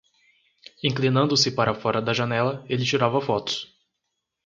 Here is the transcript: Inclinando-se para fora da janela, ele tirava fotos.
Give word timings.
Inclinando-se 0.83 1.51
para 1.51 1.75
fora 1.75 2.01
da 2.01 2.11
janela, 2.11 2.65
ele 2.67 2.83
tirava 2.83 3.21
fotos. 3.21 3.71